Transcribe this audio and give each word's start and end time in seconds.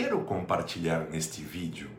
Quero 0.00 0.20
compartilhar 0.20 1.10
neste 1.10 1.42
vídeo 1.42 1.90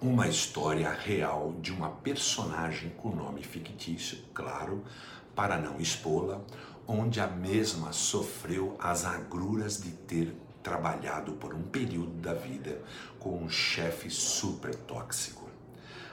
uma 0.00 0.28
história 0.28 0.88
real 0.88 1.52
de 1.60 1.72
uma 1.72 1.90
personagem 1.90 2.90
com 2.90 3.08
nome 3.08 3.42
fictício, 3.42 4.18
claro, 4.32 4.84
para 5.34 5.58
não 5.58 5.80
expô-la, 5.80 6.40
onde 6.86 7.20
a 7.20 7.26
mesma 7.26 7.92
sofreu 7.92 8.76
as 8.78 9.04
agruras 9.04 9.82
de 9.82 9.90
ter 9.90 10.32
trabalhado 10.62 11.32
por 11.32 11.52
um 11.54 11.62
período 11.62 12.12
da 12.20 12.34
vida 12.34 12.80
com 13.18 13.36
um 13.36 13.50
chefe 13.50 14.08
super 14.08 14.72
tóxico. 14.76 15.50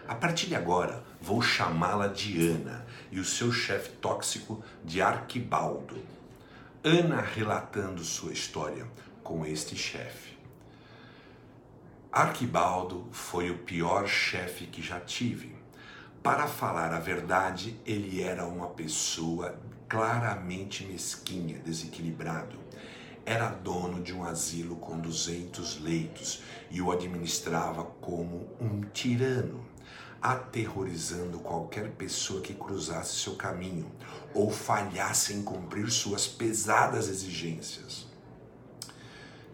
A 0.08 0.16
partir 0.16 0.48
de 0.48 0.56
agora, 0.56 1.04
vou 1.22 1.40
chamá-la 1.40 2.08
de 2.08 2.50
Ana 2.50 2.84
e 3.12 3.20
o 3.20 3.24
seu 3.24 3.52
chefe 3.52 3.92
tóxico 3.98 4.64
de 4.84 5.04
Arquibaldo. 5.04 6.00
Ana 6.84 7.22
relatando 7.22 8.04
sua 8.04 8.34
história 8.34 8.88
com 9.22 9.46
este 9.46 9.76
chefe. 9.76 10.35
Arquibaldo 12.16 13.10
foi 13.12 13.52
o 13.52 13.58
pior 13.58 14.08
chefe 14.08 14.68
que 14.68 14.82
já 14.82 15.02
tive. 15.02 15.54
Para 16.24 16.48
falar 16.48 16.94
a 16.94 16.98
verdade, 16.98 17.78
ele 17.86 18.24
era 18.24 18.46
uma 18.46 18.70
pessoa 18.70 19.60
claramente 19.90 20.86
mesquinha, 20.86 21.60
desequilibrado. 21.60 22.58
Era 23.26 23.50
dono 23.50 24.02
de 24.02 24.14
um 24.14 24.24
asilo 24.24 24.78
com 24.78 24.98
200 24.98 25.82
leitos 25.82 26.42
e 26.72 26.82
o 26.82 26.90
administrava 26.90 27.84
como 27.84 28.48
um 28.62 28.80
tirano, 28.94 29.66
aterrorizando 30.22 31.40
qualquer 31.40 31.92
pessoa 31.96 32.40
que 32.40 32.54
cruzasse 32.54 33.18
seu 33.18 33.36
caminho 33.36 33.92
ou 34.34 34.50
falhasse 34.50 35.34
em 35.34 35.44
cumprir 35.44 35.92
suas 35.92 36.26
pesadas 36.26 37.10
exigências. 37.10 38.15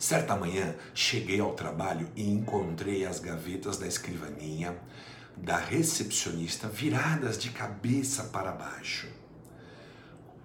Certa 0.02 0.36
manhã, 0.36 0.74
cheguei 0.96 1.40
ao 1.40 1.54
trabalho 1.54 2.10
e 2.16 2.28
encontrei 2.28 3.06
as 3.06 3.20
gavetas 3.20 3.78
da 3.78 3.86
escrivaninha 3.86 4.76
da 5.38 5.58
recepcionista 5.58 6.68
viradas 6.68 7.38
de 7.38 7.52
cabeça 7.52 8.24
para 8.24 8.52
baixo, 8.52 9.08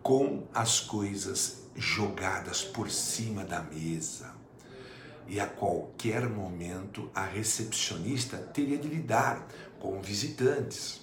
com 0.03 0.47
as 0.53 0.81
coisas 0.81 1.63
jogadas 1.75 2.65
por 2.65 2.91
cima 2.91 3.45
da 3.47 3.63
mesa. 3.63 4.35
E 5.27 5.41
a 5.41 5.47
qualquer 5.47 6.29
momento 6.29 7.11
a 7.15 7.25
recepcionista 7.25 8.37
teria 8.37 8.77
de 8.77 8.89
lidar 8.89 9.49
com 9.81 10.03
visitantes. 10.03 11.01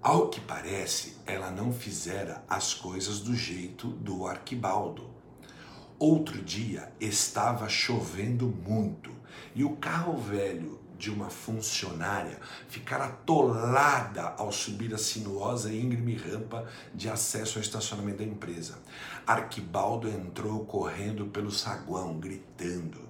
Ao 0.00 0.30
que 0.30 0.40
parece, 0.40 1.18
ela 1.26 1.50
não 1.50 1.70
fizera 1.70 2.42
as 2.48 2.72
coisas 2.72 3.20
do 3.20 3.36
jeito 3.36 3.88
do 3.88 4.26
Arquibaldo 4.26 5.19
Outro 6.00 6.40
dia 6.40 6.90
estava 6.98 7.68
chovendo 7.68 8.46
muito 8.46 9.14
e 9.54 9.62
o 9.62 9.76
carro 9.76 10.16
velho 10.16 10.80
de 10.96 11.10
uma 11.10 11.28
funcionária 11.28 12.40
ficara 12.68 13.04
atolada 13.04 14.34
ao 14.38 14.50
subir 14.50 14.94
a 14.94 14.98
sinuosa 14.98 15.70
e 15.70 15.78
íngreme 15.78 16.16
rampa 16.16 16.66
de 16.94 17.10
acesso 17.10 17.58
ao 17.58 17.62
estacionamento 17.62 18.16
da 18.16 18.24
empresa. 18.24 18.78
Arquibaldo 19.26 20.08
entrou 20.08 20.64
correndo 20.64 21.26
pelo 21.26 21.50
saguão, 21.50 22.18
gritando. 22.18 23.06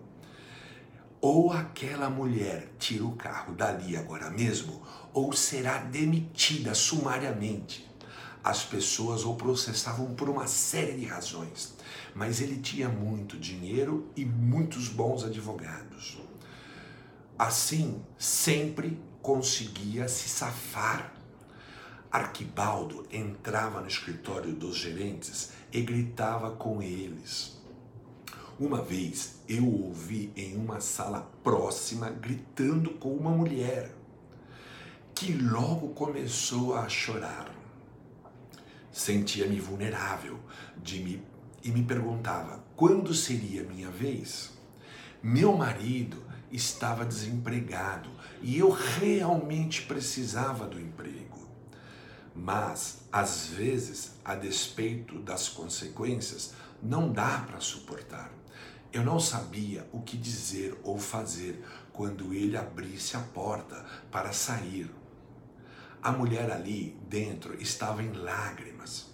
Ou 1.20 1.52
aquela 1.52 2.10
mulher 2.10 2.72
tira 2.77 3.04
o 3.04 3.12
carro 3.12 3.54
dali 3.54 3.97
agora 3.97 4.30
mesmo, 4.30 4.82
ou 5.12 5.32
será 5.32 5.78
demitida 5.78 6.75
sumariamente 6.75 7.88
as 8.42 8.64
pessoas 8.64 9.24
o 9.24 9.34
processavam 9.34 10.14
por 10.14 10.28
uma 10.28 10.46
série 10.46 10.98
de 10.98 11.05
razões, 11.05 11.74
mas 12.14 12.41
ele 12.41 12.58
tinha 12.58 12.88
muito 12.88 13.36
dinheiro 13.36 14.08
e 14.16 14.24
muitos 14.24 14.88
bons 14.88 15.24
advogados. 15.24 16.19
Assim, 17.38 18.02
sempre 18.19 18.98
conseguia 19.22 20.08
se 20.08 20.28
safar. 20.28 21.14
Arquibaldo 22.10 23.06
entrava 23.10 23.81
no 23.81 23.87
escritório 23.87 24.53
dos 24.53 24.76
gerentes 24.76 25.50
e 25.72 25.81
gritava 25.82 26.50
com 26.53 26.82
eles. 26.82 27.60
Uma 28.59 28.82
vez 28.82 29.41
eu 29.48 29.66
ouvi 29.66 30.32
em 30.34 30.56
uma 30.56 30.81
sala 30.81 31.31
próxima 31.43 32.10
gritando 32.10 32.91
com 32.94 33.14
uma 33.14 33.31
mulher, 33.31 33.94
que 35.14 35.32
logo 35.32 35.91
começou 35.91 36.75
a 36.75 36.88
chorar 36.88 37.59
sentia-me 38.92 39.60
vulnerável 39.60 40.38
de 40.76 41.00
me, 41.00 41.22
e 41.62 41.70
me 41.70 41.82
perguntava 41.82 42.64
quando 42.76 43.14
seria 43.14 43.62
minha 43.62 43.90
vez. 43.90 44.50
Meu 45.22 45.56
marido 45.56 46.22
estava 46.50 47.04
desempregado 47.04 48.10
e 48.42 48.58
eu 48.58 48.70
realmente 48.70 49.82
precisava 49.82 50.66
do 50.66 50.80
emprego. 50.80 51.48
Mas, 52.34 53.02
às 53.12 53.46
vezes, 53.46 54.12
a 54.24 54.34
despeito 54.34 55.18
das 55.18 55.48
consequências, 55.48 56.54
não 56.82 57.12
dá 57.12 57.44
para 57.46 57.60
suportar. 57.60 58.32
Eu 58.92 59.04
não 59.04 59.20
sabia 59.20 59.86
o 59.92 60.00
que 60.00 60.16
dizer 60.16 60.76
ou 60.82 60.98
fazer 60.98 61.62
quando 61.92 62.32
ele 62.32 62.56
abrisse 62.56 63.16
a 63.16 63.20
porta 63.20 63.84
para 64.10 64.32
sair 64.32 64.90
a 66.03 66.11
mulher 66.11 66.50
ali 66.50 66.97
dentro 67.09 67.61
estava 67.61 68.03
em 68.03 68.12
lágrimas. 68.12 69.06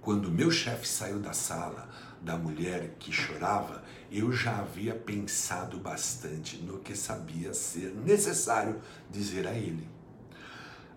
Quando 0.00 0.30
meu 0.30 0.50
chefe 0.50 0.88
saiu 0.88 1.20
da 1.20 1.32
sala 1.32 1.88
da 2.20 2.36
mulher 2.36 2.96
que 2.98 3.12
chorava, 3.12 3.82
eu 4.10 4.32
já 4.32 4.58
havia 4.58 4.94
pensado 4.94 5.78
bastante 5.78 6.56
no 6.56 6.78
que 6.78 6.96
sabia 6.96 7.54
ser 7.54 7.94
necessário 7.94 8.80
dizer 9.08 9.46
a 9.46 9.54
ele. 9.54 9.88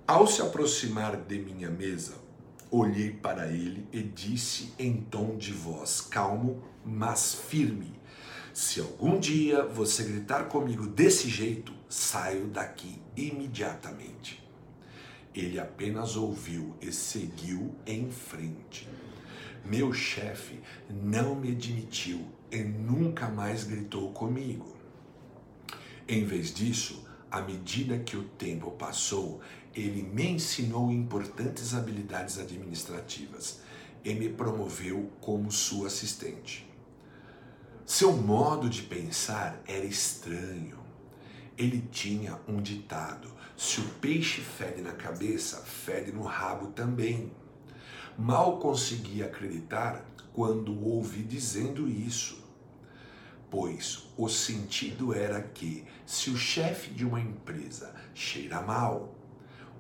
Ao 0.08 0.26
se 0.26 0.42
aproximar 0.42 1.16
de 1.18 1.38
minha 1.40 1.70
mesa, 1.70 2.16
olhei 2.72 3.12
para 3.12 3.48
ele 3.48 3.88
e 3.92 4.02
disse 4.02 4.74
em 4.80 5.02
tom 5.02 5.38
de 5.38 5.54
voz 5.54 6.02
calmo, 6.02 6.64
mas 6.84 7.36
firme: 7.36 7.94
Se 8.54 8.82
algum 8.82 9.20
dia 9.20 9.64
você 9.64 10.04
gritar 10.04 10.50
comigo 10.50 10.88
desse 10.88 11.30
jeito, 11.30 11.72
saio 11.88 12.48
daqui 12.48 13.02
imediatamente. 13.16 14.43
Ele 15.34 15.60
apenas 15.60 16.16
ouviu 16.16 16.76
e 16.82 16.92
seguiu 16.92 17.74
em 17.86 18.12
frente. 18.12 18.88
Meu 19.66 19.94
chefe 19.94 20.60
não 20.90 21.36
me 21.36 21.52
admitiu 21.52 22.22
e 22.52 22.58
nunca 22.64 23.28
mais 23.30 23.64
gritou 23.64 24.12
comigo. 24.12 24.76
Em 26.08 26.26
vez 26.26 26.54
disso, 26.54 27.08
à 27.32 27.42
medida 27.42 27.98
que 27.98 28.16
o 28.16 28.24
tempo 28.24 28.72
passou, 28.72 29.42
ele 29.74 30.04
me 30.04 30.28
ensinou 30.28 30.92
importantes 30.92 31.74
habilidades 31.74 32.38
administrativas 32.38 33.62
e 34.04 34.14
me 34.14 34.30
promoveu 34.30 35.12
como 35.20 35.52
sua 35.52 35.88
assistente. 35.88 36.70
Seu 37.86 38.14
modo 38.14 38.70
de 38.70 38.84
pensar 38.84 39.62
era 39.66 39.86
estranho. 39.86 40.78
Ele 41.58 41.82
tinha 41.92 42.40
um 42.48 42.62
ditado: 42.62 43.32
se 43.56 43.80
o 43.80 43.88
peixe 44.02 44.42
fede 44.42 44.82
na 44.82 44.94
cabeça, 44.94 45.58
fede 45.58 46.12
no 46.12 46.24
rabo 46.24 46.68
também. 46.68 47.32
Mal 48.18 48.60
consegui 48.60 49.24
acreditar 49.24 50.06
quando 50.34 50.84
ouvi 50.84 51.24
dizendo 51.24 51.88
isso, 51.88 52.44
pois 53.50 54.10
o 54.18 54.28
sentido 54.28 55.14
era 55.14 55.42
que, 55.42 55.86
se 56.06 56.30
o 56.30 56.38
chefe 56.38 56.92
de 56.92 57.06
uma 57.06 57.20
empresa 57.20 57.94
cheira 58.14 58.62
mal, 58.62 59.16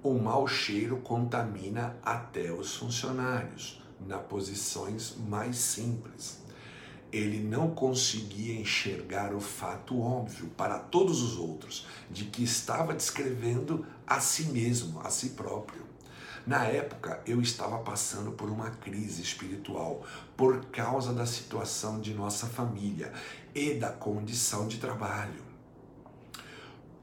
o 0.03 0.13
mau 0.13 0.47
cheiro 0.47 0.97
contamina 0.97 1.97
até 2.03 2.51
os 2.51 2.75
funcionários, 2.75 3.81
nas 3.99 4.21
posições 4.23 5.15
mais 5.17 5.55
simples 5.57 6.42
ele 7.13 7.39
não 7.39 7.69
conseguia 7.69 8.59
enxergar 8.59 9.35
o 9.35 9.39
fato 9.39 10.01
óbvio 10.01 10.47
para 10.57 10.79
todos 10.79 11.21
os 11.21 11.37
outros 11.37 11.85
de 12.09 12.25
que 12.25 12.43
estava 12.43 12.91
descrevendo 12.95 13.85
a 14.07 14.19
si 14.19 14.45
mesmo, 14.45 14.99
a 14.99 15.11
si 15.11 15.29
próprio. 15.29 15.83
Na 16.45 16.65
época, 16.65 17.21
eu 17.25 17.39
estava 17.39 17.77
passando 17.77 18.31
por 18.31 18.49
uma 18.49 18.71
crise 18.71 19.21
espiritual 19.21 20.03
por 20.35 20.65
causa 20.65 21.13
da 21.13 21.25
situação 21.27 22.01
de 22.01 22.15
nossa 22.15 22.47
família 22.47 23.13
e 23.53 23.75
da 23.75 23.89
condição 23.89 24.67
de 24.67 24.79
trabalho. 24.79 25.41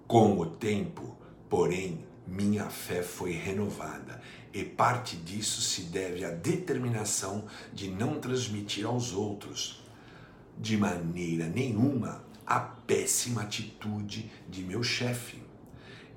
Com 0.09 0.41
o 0.41 0.45
tempo, 0.45 1.17
porém, 1.49 2.05
minha 2.27 2.69
fé 2.69 3.01
foi 3.01 3.31
renovada 3.31 4.21
e 4.53 4.65
parte 4.65 5.17
disso 5.17 5.61
se 5.61 5.83
deve 5.83 6.25
à 6.25 6.31
determinação 6.31 7.45
de 7.73 7.89
não 7.89 8.19
transmitir 8.21 8.85
aos 8.85 9.13
outros 9.13 9.81
de 10.61 10.77
maneira 10.77 11.49
nenhuma 11.49 12.23
a 12.47 12.61
péssima 12.61 13.43
atitude 13.43 14.31
de 14.47 14.63
meu 14.63 14.83
chefe. 14.83 15.43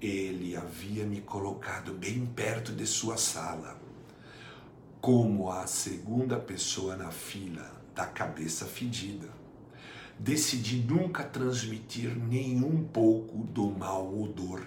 Ele 0.02 0.54
havia 0.54 1.06
me 1.06 1.22
colocado 1.22 1.94
bem 1.94 2.26
perto 2.26 2.74
de 2.74 2.86
sua 2.86 3.16
sala, 3.16 3.80
como 5.00 5.50
a 5.50 5.66
segunda 5.66 6.38
pessoa 6.38 6.98
na 6.98 7.10
fila 7.10 7.72
da 7.96 8.06
cabeça 8.06 8.66
fedida. 8.66 9.30
decidi 10.20 10.78
nunca 10.78 11.24
transmitir 11.24 12.16
nenhum 12.16 12.84
pouco 12.84 13.38
do 13.46 13.70
mau 13.72 14.22
odor. 14.22 14.62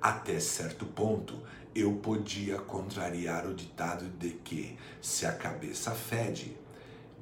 Até 0.00 0.38
certo 0.40 0.86
ponto, 0.86 1.42
eu 1.74 1.94
podia 1.96 2.58
contrariar 2.58 3.46
o 3.46 3.54
ditado 3.54 4.08
de 4.18 4.30
que, 4.30 4.76
se 5.00 5.26
a 5.26 5.32
cabeça 5.32 5.90
fede, 5.92 6.56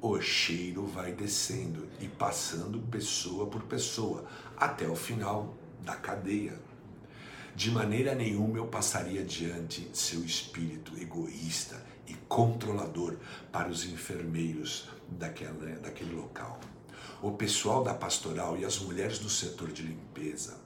o 0.01 0.19
cheiro 0.21 0.85
vai 0.85 1.11
descendo 1.11 1.87
e 1.99 2.07
passando 2.07 2.79
pessoa 2.91 3.47
por 3.47 3.63
pessoa, 3.63 4.25
até 4.55 4.87
o 4.87 4.95
final 4.95 5.55
da 5.83 5.95
cadeia. 5.95 6.59
De 7.55 7.71
maneira 7.71 8.13
nenhuma 8.13 8.57
eu 8.57 8.67
passaria 8.67 9.23
diante 9.23 9.89
seu 9.93 10.23
espírito 10.23 10.95
egoísta 11.01 11.83
e 12.05 12.13
controlador 12.27 13.17
para 13.51 13.69
os 13.69 13.85
enfermeiros 13.85 14.87
daquela, 15.09 15.75
daquele 15.79 16.13
local. 16.13 16.59
O 17.21 17.31
pessoal 17.31 17.83
da 17.83 17.95
pastoral 17.95 18.57
e 18.57 18.63
as 18.63 18.77
mulheres 18.77 19.17
do 19.17 19.29
setor 19.29 19.71
de 19.71 19.81
limpeza, 19.81 20.57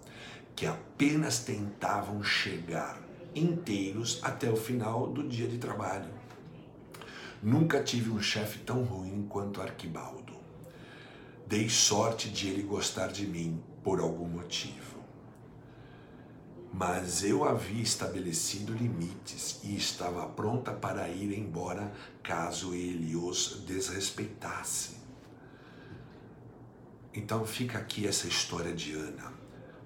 que 0.54 0.66
apenas 0.66 1.40
tentavam 1.40 2.22
chegar 2.22 3.02
inteiros 3.34 4.20
até 4.22 4.52
o 4.52 4.58
final 4.58 5.08
do 5.08 5.28
dia 5.28 5.48
de 5.48 5.58
trabalho. 5.58 6.21
Nunca 7.42 7.82
tive 7.82 8.12
um 8.12 8.22
chefe 8.22 8.60
tão 8.60 8.84
ruim 8.84 9.26
quanto 9.28 9.62
Arquibaldo. 9.62 10.36
Dei 11.48 11.68
sorte 11.70 12.30
de 12.30 12.48
ele 12.48 12.62
gostar 12.62 13.08
de 13.08 13.26
mim 13.26 13.60
por 13.84 14.00
algum 14.00 14.28
motivo. 14.28 15.02
Mas 16.72 17.24
eu 17.24 17.44
havia 17.44 17.82
estabelecido 17.82 18.74
limites 18.74 19.60
e 19.64 19.76
estava 19.76 20.28
pronta 20.28 20.72
para 20.72 21.10
ir 21.10 21.36
embora 21.36 21.92
caso 22.22 22.76
ele 22.76 23.16
os 23.16 23.64
desrespeitasse. 23.66 24.98
Então 27.12 27.44
fica 27.44 27.80
aqui 27.80 28.08
essa 28.08 28.28
história 28.28 28.72
de 28.72 28.94
Ana. 28.94 29.34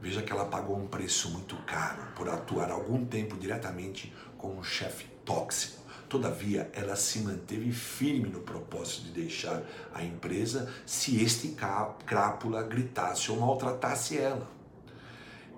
Veja 0.01 0.21
que 0.21 0.31
ela 0.31 0.45
pagou 0.45 0.77
um 0.77 0.87
preço 0.87 1.31
muito 1.31 1.55
caro 1.63 2.11
por 2.17 2.27
atuar 2.27 2.69
algum 2.69 3.05
tempo 3.05 3.37
diretamente 3.37 4.13
com 4.37 4.57
um 4.57 4.63
chefe 4.63 5.05
tóxico. 5.23 5.84
Todavia, 6.15 6.69
ela 6.71 6.95
se 6.95 7.19
manteve 7.19 7.73
firme 7.73 8.29
no 8.29 8.39
propósito 8.39 9.07
de 9.07 9.11
deixar 9.11 9.61
a 9.93 10.01
empresa 10.01 10.73
se 10.85 11.21
este 11.21 11.57
crápula 12.05 12.63
gritasse 12.63 13.29
ou 13.29 13.37
maltratasse 13.37 14.17
ela. 14.17 14.49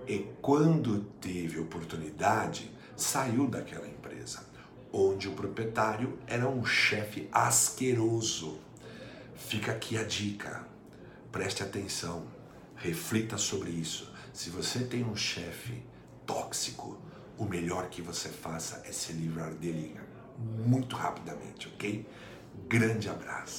E 0.07 0.25
quando 0.41 1.03
teve 1.21 1.59
oportunidade, 1.59 2.71
saiu 2.95 3.47
daquela 3.47 3.87
empresa, 3.87 4.43
onde 4.91 5.27
o 5.27 5.33
proprietário 5.33 6.17
era 6.25 6.49
um 6.49 6.65
chefe 6.65 7.29
asqueroso. 7.31 8.57
Fica 9.35 9.73
aqui 9.73 9.95
a 9.95 10.03
dica. 10.03 10.65
Preste 11.31 11.61
atenção, 11.61 12.25
reflita 12.75 13.37
sobre 13.37 13.69
isso. 13.69 14.11
Se 14.33 14.49
você 14.49 14.79
tem 14.79 15.03
um 15.03 15.15
chefe 15.15 15.83
tóxico, 16.25 16.97
o 17.37 17.45
melhor 17.45 17.89
que 17.89 18.01
você 18.01 18.29
faça 18.29 18.81
é 18.85 18.91
se 18.91 19.13
livrar 19.13 19.53
dele 19.53 19.95
muito 20.37 20.95
rapidamente, 20.95 21.67
ok? 21.73 22.05
Grande 22.67 23.09
abraço. 23.09 23.55